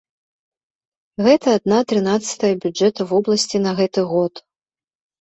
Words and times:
Гэта 1.27 1.47
адна 1.59 1.79
трынаццатая 1.93 2.53
бюджэта 2.65 3.01
вобласці 3.15 3.57
на 3.71 3.79
гэты 3.85 4.01
год. 4.19 4.47